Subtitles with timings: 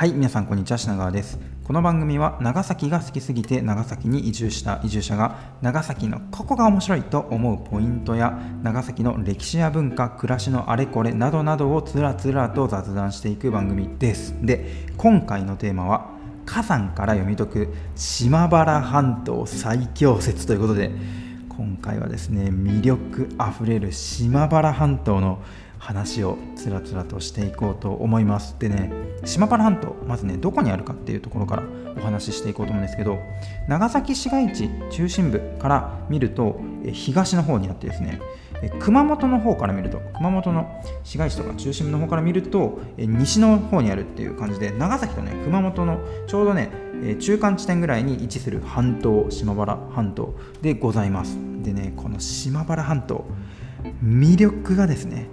[0.00, 1.38] はい皆さんこんにちは品川です。
[1.62, 8.30] この番組は長崎が好きすぎて長崎に移住した移住者が長崎のここが面白いと思うポイントや
[8.62, 14.34] 長崎の歴史や文化暮らしのあれこれなどなどをつらつらと雑談していく番組です。
[14.40, 16.08] で今回のテーマは
[16.46, 20.92] 火山から読み解く島原半島最強説ということで
[21.50, 25.42] 今回はですね魅力あふれる島原半島の
[25.80, 28.54] 話をつらつらとしていこうと思います。
[28.58, 28.92] でね
[29.24, 31.62] 島原半島まずねどこにあるかっていうところから
[31.96, 33.18] お話ししていこうと思うんですけど
[33.66, 36.60] 長崎市街地中心部から見ると
[36.92, 38.20] 東の方にあってですね
[38.78, 46.70] 熊本の方から見ると熊本の市街地とか中心部の方から見ると西の方にあるっていう感じで長崎とね熊本のちょうどね
[47.18, 51.38] 中間地点ぐらいに位置する半島島原半島でございます。
[51.62, 53.24] でねこの島原半島
[54.04, 55.28] 魅力がですね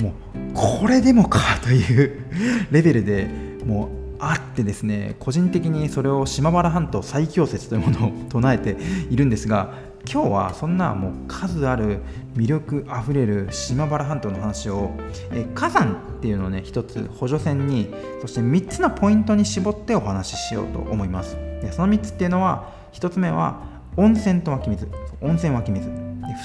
[0.00, 0.12] もう
[0.54, 2.24] これでもかという
[2.70, 3.28] レベルで
[3.64, 8.76] もうあってですね個人的にそれを島原半島最強説というものを唱えて
[9.10, 9.72] いるんですが
[10.10, 12.00] 今日はそんなもう数ある
[12.34, 14.90] 魅力あふれる島原半島の話を
[15.30, 17.88] え火山っていうのをね一つ補助線に
[18.20, 21.36] そして3つのポイントに絞ってお話ししようと思います。
[21.60, 23.62] でその3つっていうのは1つ目は
[23.96, 24.88] 温泉と湧き水。
[25.20, 25.86] 温泉湧き水。
[25.88, 25.92] で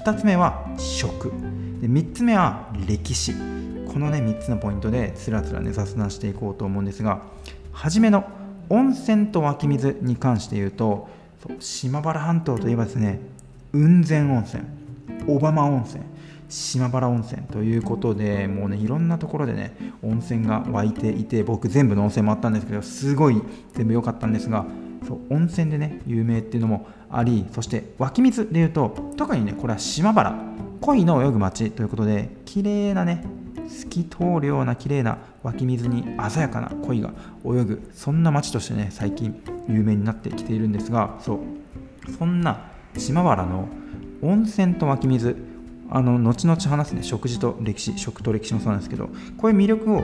[0.03, 1.31] 2つ目は食。
[1.86, 3.33] で3つ目は歴史。
[3.33, 7.22] このね3つのポイントでつらつらね雑談していこうと思うんですが
[7.72, 8.25] 初めの
[8.69, 11.08] 温泉と湧き水に関して言うと
[11.59, 13.22] 島原半島といえばですね
[13.72, 14.63] 雲仙温泉
[15.28, 16.03] 小浜温泉
[16.50, 23.41] 島原温泉ということでもうねいろんなところでね温泉が湧いていて僕全部の温泉もあったんですけどすごい
[23.73, 24.66] 全部良かったんですが
[25.08, 30.36] そう温泉でね有名っていうのもありそして湧き水でいうと特にねこれは島原
[30.81, 33.23] 鯉の泳ぐ町ということで綺麗なね
[33.67, 43.67] 透き通るような綺麗な湧き水に鮮やかな鯉が泳ぐそんな町としてね最近有名になってきているんですがそうそんな島原の
[44.22, 45.35] 温泉と湧き水
[45.89, 50.03] あの後々話すね食事と歴史食と歴史もそうなんですけどこういう魅力を、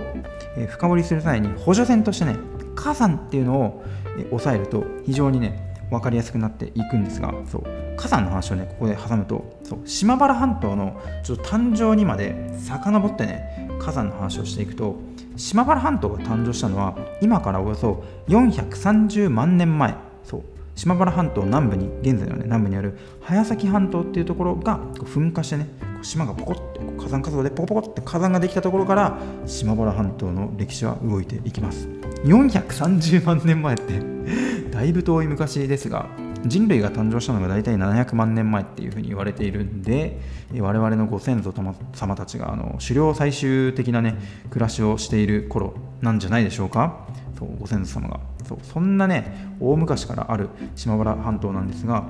[0.69, 2.37] 深掘りする際に補助線としてね
[2.75, 3.83] 火山っていうのを、
[4.17, 7.63] え抑えると非常にね分かりやすくなっていくんですがそう
[7.97, 14.95] 火山の話をねここで挟むとそう島原半島のちょっと誕生にまで遡ってね火山の話をしていくと
[15.35, 19.95] 島原半島が誕生したのは今からおよそ430万年前。
[20.23, 20.41] そう
[20.75, 25.67] 島原半島南部に現在の、ね、南部にある早崎半島っていうところが噴火してね
[26.01, 31.87] 島がポコッて火山活動でポコポコって火山ができたところから島原半島の歴史は動いていきます。
[32.23, 34.50] 430万年前って。
[34.81, 36.09] だいぶ遠い昔ですが
[36.43, 40.19] 人類が誕生したのが大体700万年前っていうふうに言われているんで
[40.57, 41.53] 我々のご先祖
[41.93, 44.15] 様たちがあの狩猟採集的なね
[44.49, 47.05] 暮らしをしている頃なんじゃないでしょうか。
[47.37, 48.19] そうご先祖様が。
[48.47, 52.07] そうそんなね大昔からある島原半島なんですが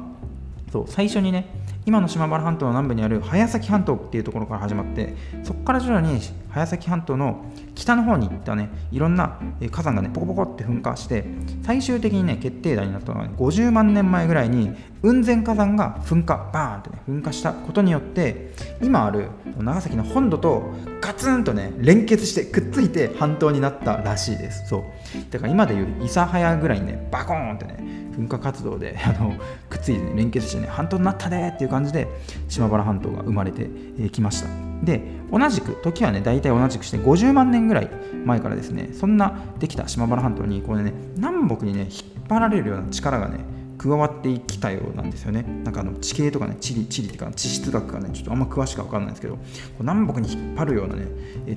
[0.72, 1.48] そう最初にね
[1.86, 6.20] 今の島原半島の南部にある早崎半島っていうところから始まってそこから徐々に
[6.50, 9.40] 早崎半島の北の方に行ったねいろんな
[9.72, 11.26] 火山がねポコポコって噴火して
[11.64, 18.54] 最終的にね決定打になったのは、ね、50万年前ぐらいに雲仙火山が噴火バーンってね噴火したことによって
[18.84, 20.72] 今ある長崎の本土と
[21.02, 24.68] ガツンとね連結してくっついて半島になったらしいです。
[24.68, 24.84] そう。
[25.32, 27.78] だから今でいう諫早ぐらいにねバコーンってね
[28.12, 29.36] 噴火活動であの
[29.70, 32.08] くっついて、ね、連結してね半島になったねっていう感じで
[32.48, 33.68] 島原半島が生まれて
[34.12, 34.48] きました
[34.84, 35.02] で
[35.32, 37.90] 同じく時はね大体同じくして50万年ぐらい
[38.26, 43.40] 前からですねそんなできた島原半島にこれね南北にね引っ張られるような力がね
[43.82, 45.42] 加わってきたようなんですよね。
[45.64, 49.40] なんかあの地形とかね、地理、地理っていうか地質学がね、ちょっとあんま詳しくは分かんないんですけど、
[49.80, 51.08] 南北に引っ張るようなね、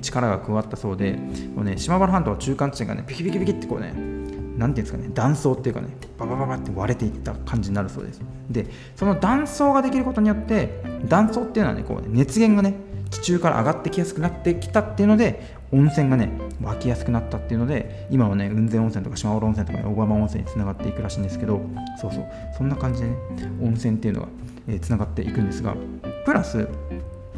[0.01, 1.19] 力が加わったそうで、
[1.55, 3.93] こうね、島原半島は中間地点がね、ピキピキピキってこうね、
[4.57, 8.21] なんていうんですかね、断層っていうかね、ババババって割れていった感じになるそうです。
[8.49, 12.75] で、その断層ができることによって、断層っていうのはね、こう熱源がね、
[13.09, 16.31] 地中から上がってきやすくなってきたっていうので、温泉がね、
[16.61, 21.61] 湧きやすくなったっていうので、今はね、雲仙温泉とか島原温泉とか、ね、小浜温泉につながっていくらしいんですけど、
[21.99, 22.25] そうそう、
[22.57, 23.15] そんな感じでね、
[23.61, 24.27] 温泉っていうのが、
[24.67, 25.75] えー、つながっていくんですが、
[26.25, 26.67] プラス、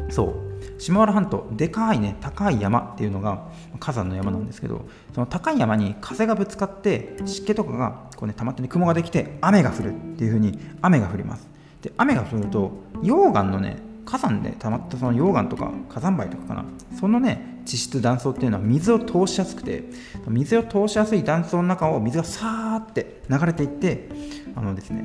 [0.08, 0.47] そう、
[0.78, 3.48] 島原半島でかいね高い山っていうのが
[3.80, 11.48] 火山の山なんですけどその高い山に風がぶつかって湿気とかがこう、ね、溜まって、ね、雲ができて雨が降るっていうふうに雨が降ります。
[11.82, 12.72] で雨が降ると
[13.02, 16.64] 溶岩のね火山で溜まったその溶岩とか火山灰とかかな。
[16.98, 19.84] そのね地質断層っていうのは水を通しやすくて
[20.26, 24.08] 水を通しやすい断層の中を水がさーって流れていって
[24.56, 25.04] あのですね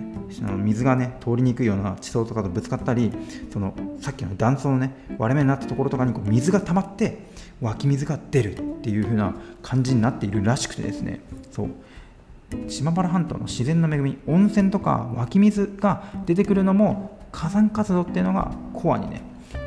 [0.56, 3.12] 水がね通りにくいような地層とかとぶつかったり
[3.52, 7.28] そのさっきの断層のね割れ目になったところとかにこう水が溜まって
[7.60, 11.20] 湧き水が出るっていう風な感じになっているらしくてですね。
[11.52, 11.70] そう。
[12.70, 19.22] 島原半島の自然の恵み温泉とか湧き水が出てくるのも火山活動っていうのがコアにね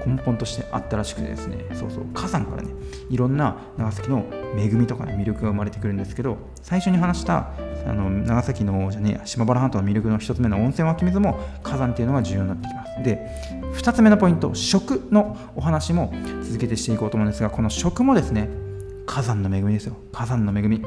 [0.06, 1.64] 根本としてあったらしくてですね。
[1.74, 2.06] そうそう。
[2.14, 2.70] 火山からね
[3.10, 4.24] いろんな長崎の
[4.56, 7.50] 恵みとか、ね、魅力が生まれてくるんですけど最初に話した
[7.86, 13.02] あの長崎のじゃね島原半島の魅力の1つ目の温泉湧き水も火山っていうのが重要になってきます。
[13.02, 13.26] で
[13.74, 18.48] 2つ目のポイント食のお話も続けてしていこうと思うんですがこの食もですね
[19.06, 19.96] 火山の恵みですよ。
[20.12, 20.82] 火山の恵み。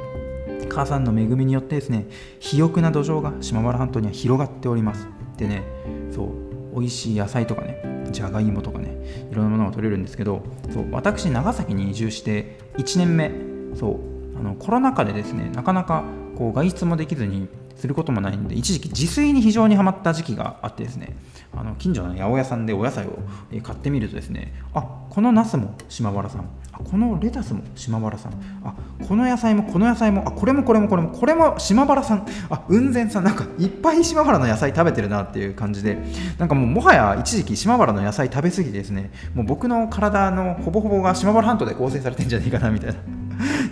[0.69, 2.05] 火山の恵みによってですね
[2.39, 5.07] 肥沃な土壌が島原半島には広がっております。
[5.37, 5.63] でね
[6.11, 8.97] そう美味しい野菜とかねじゃがいもとかね
[9.31, 13.31] いろんなものが取れるんですけどそう私長崎に移住して1年目
[13.75, 16.03] そうあのコロナ禍でですねなかなか
[16.37, 21.15] こう外出もできずにすることもないんで一時期自炊に非常にはまった時期があってですね
[21.55, 23.19] あの近所の八百屋さんでお野菜を
[23.63, 26.49] 買ってみるとですねあこのナスも島原さん
[26.83, 28.33] このレタスも島原さん。
[28.63, 28.73] あ
[29.07, 32.25] この野菜もこの野菜もあこれもこれもこれもこれも島原さん。
[32.49, 35.97] あ雲仙さんなんかいっぱい島原の野菜食べてるなっていう感じで。
[36.37, 39.11] なんかもうもはや一時期島原の野菜食べ過ぎてですね。
[39.33, 42.95] もう僕の体のほぼほぼが島原半島で構成されてんじゃないかなみたいな。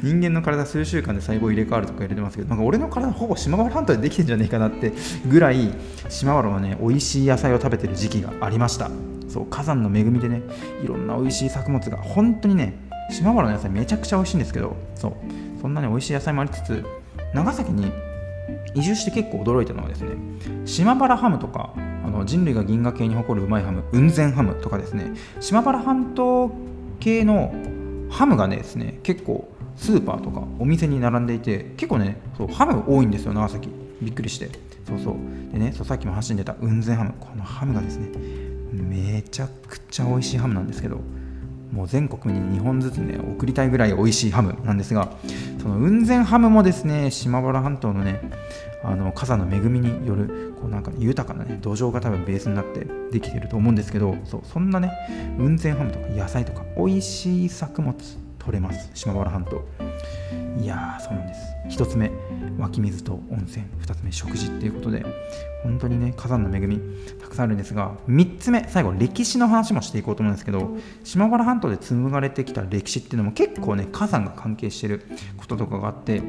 [0.01, 4.93] 人間の体数週間で細胞入れ替わるとか言われてますけどなんか俺の体ほぼ島原半島でできてんじゃねえかなって
[5.29, 5.73] ぐらい
[6.07, 8.89] 島原のね美味しい野菜を食べてる時期がありました。
[9.27, 10.41] そう火山の恵みでね
[10.81, 15.13] いろんな美味しい作物が本当にね島原の野菜めちゃくちゃ美味しいんですけどそう
[15.61, 16.83] そんなね美味しい野菜もありつつ
[17.33, 17.91] 長崎に
[18.75, 20.11] 移住して結構驚いたのはですね
[20.65, 26.51] 島原ハムとかあの人類が銀河系に誇るうまいハム雲仙ハムとかですね島原半島
[26.99, 27.53] 系の
[28.09, 33.69] ハムがねですね結構スーパーとかお店に並んでいて結構ねそうハム多いんですよ長崎。
[34.01, 34.49] びっくりして。
[34.87, 35.15] そうそう。
[35.51, 37.13] でねそうさっきも発信出た雲仙ハム。
[37.19, 38.09] このハムがですね
[38.71, 40.99] めちゃくちゃ美味しいハムなんですけど
[41.71, 45.11] もう全国に2本ずつね送りたいぐらい美味しいハムなんですが
[45.61, 48.21] その雲仙ハムもですね島原半島のね
[48.83, 54.91] あの火山の恵みによるこうなんか豊かなね土壌が多分ベースになってできてると思うんですけどそうそんなね
[55.37, 57.95] 雲仙ハムとか野菜とか美味しい作物
[58.47, 58.89] 取れます。
[58.93, 59.61] 島原半島。
[60.59, 61.83] いやーそうなんです。
[61.83, 62.09] 1つ目
[62.57, 63.65] 湧き水と温泉。
[63.81, 65.05] 2つ目食事っていうことで
[65.63, 66.79] 本当にね火山の恵み
[67.21, 75.03] たくさんあるんですが3つ目最後歴史の話もしていこうと思うんですけど島原半島で紡がれてきた歴史っていうのも結構ね火山が関係してる
[75.35, 76.21] こととかがあって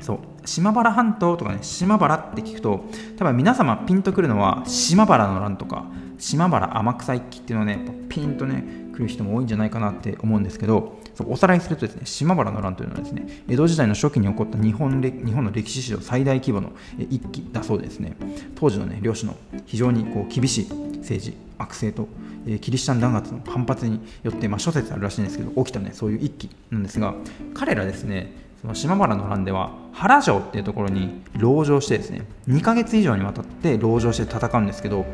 [0.00, 2.84] そう島原半島とかね島原って聞くと
[3.16, 5.86] 多分皆様ピンとくるのは島原の乱とか
[6.18, 7.78] 島原天草一揆っていうのをね
[8.08, 18.16] ピンとね来る人も多いんじゃないかなって思うんですけどおさらいするとですね島原の乱というのはですね江戸時代の初期に起こった日本日本の歴史史上最大規模の一揆だそうですね。
[18.56, 19.36] 当時のね領主の
[19.66, 20.68] 非常にこう厳しい
[20.98, 22.08] 政治悪政と
[22.46, 27.14] えキリシタン弾圧の反発によって、まあ、諸説あるらしいんですけど起きたねそういう一揆なんですが
[27.54, 35.04] 彼らですねその島原の乱では原城っていうところに籠城してですね2ヶ月以上にわたって籠城して戦うんですけど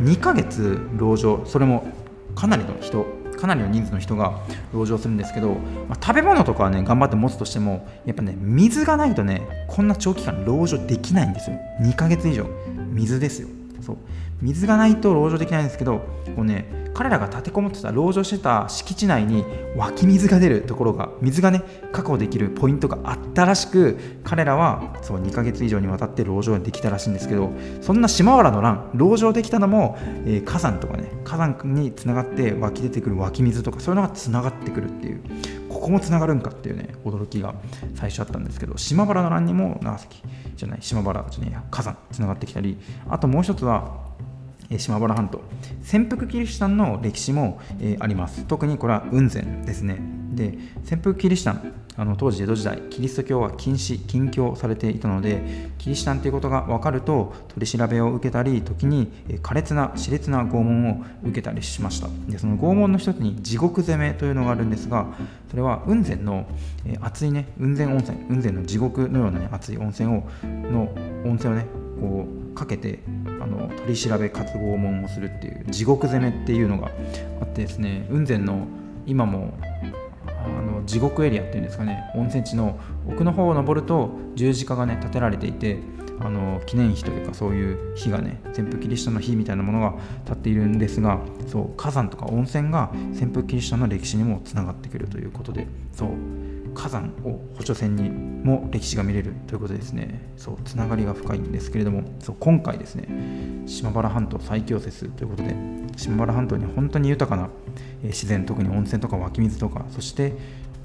[0.00, 1.86] 2ヶ月籠城それも
[2.34, 3.06] かなりの人
[3.38, 4.40] かなりの人数の人が
[4.72, 5.54] 籠城するんですけど、
[5.88, 11.56] まあ、食べ物とかはね頑張って持つとしてもやっぱね水がないとねこんな長期間籠城できないんですよ。
[11.80, 12.46] 2ヶ月以上。
[12.92, 13.48] 水ですよ。
[13.80, 13.96] そう。
[14.42, 15.98] 水がないと籠城できないんですけど
[16.34, 19.44] こうね彼らが立てこもってた籠城してた敷地内に
[19.76, 21.62] 湧き水が出るところが水がね
[21.92, 27.52] 確保できるポイントがあったらしく彼らはそう2ヶ月以上にわたって籠城ができたらしいんですけど
[27.82, 35.22] そんな島原の乱籠城できたのも、えー、火山とかね火山につながって湧き出てくる湧き水とかそういうのがつながってくるっていう
[35.68, 37.54] ここもつながるんかっていうね驚きが
[37.94, 40.20] 最初あったんですけど島原の乱にも長崎
[40.56, 42.76] じゃない島原じゃねえや火山つながってきたり
[43.08, 44.08] あともう一つは
[44.76, 45.40] 島原半島。
[45.88, 48.44] 潜伏キリシタンの歴史も、えー、あります。
[48.44, 49.98] 特にこれは雲仙ですね。
[50.34, 59.10] で潜伏キリシタンあの当時江戸時代キリスト教は禁止禁教されていたのでキリシタンということが分かると取り調べを受けたり時に
[59.42, 62.08] 苛烈な熾烈な拷問を受けたりしました。
[62.28, 65.06] でその拷問の一つに地獄攻めというのがあるんですが
[65.48, 66.44] それは雲仙の、
[66.84, 70.90] えー、熱いね雲仙温泉雲仙の地獄のような、ね、熱い温泉をの
[71.24, 71.66] 温泉をね
[71.98, 73.00] こうかけて
[73.48, 76.90] の取り調べ活拷問をするっていう地獄攻めっていうのが
[77.40, 78.66] あってですね雲仙の
[79.06, 79.54] 今も
[80.26, 85.78] あの地獄エリアっていうんですかね温泉地の奥の方を登ると十字架がね建てられていて
[86.20, 96.10] あの記念碑というかそういう碑がね潜伏キリシタンの碑みたいなものが立っているんですがそう火山とか温泉が潜伏キリシタンの歴史にもつながってくるということでそう
[96.74, 100.32] 火山を補助線にも歴史が見れるということですね。
[100.36, 103.08] そうつながりが深いんですけれどもそう今回ですね
[103.66, 105.54] 島原半島最強説ということで
[105.96, 107.50] 島原半島に本当に豊かな
[108.02, 110.34] 自然特に温泉とか湧き水とかそして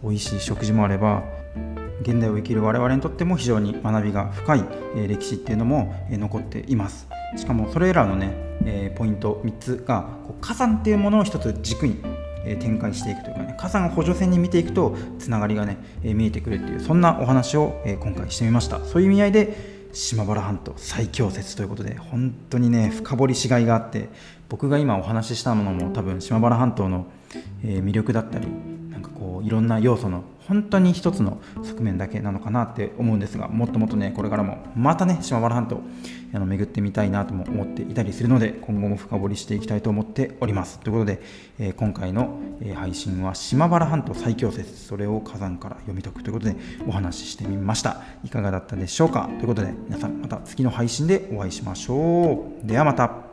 [0.03, 1.23] 美味しい食事もあれば
[2.01, 4.63] 現代を生きる我々にとっても非常に学びが深い、
[5.07, 7.07] 歴史っていうのも、残っています。
[7.37, 10.07] しかもそれらのね、ポイント3つが
[10.41, 12.01] 火山っていうものを一つ軸に
[12.45, 18.83] え展開していくというかね火山補助線に見ていくとつながりがね、え見えてくるっていうそんなお話を、え今回してみました。
[18.85, 24.09] そういう意味合いで島原半島最強説ということで本当にね深掘りしがいがあって
[24.49, 27.05] 僕が今お話ししたものも多分島原半島の、
[27.63, 28.47] 魅力だったり
[29.43, 35.81] ういろんな要素の本当に一つの側面だけなのかなって思うんですがもっともっとねこれからもまたね島原半島
[36.33, 40.79] あの巡ってみたいなとも思っていたりするので今後も深掘りしていきたいと思っております。
[40.79, 41.21] ということで、
[41.59, 46.55] えー、今回の、え配信は島原半島最強説それを火山から読み解くということで
[46.87, 48.01] お話ししてみました。
[48.25, 49.29] いかがだったでしょうか？
[49.37, 52.67] ということで皆さんまた次の配信でお会いしましょう。
[52.67, 53.32] ではまた。